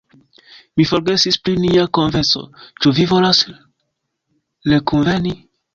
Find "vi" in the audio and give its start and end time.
3.01-3.09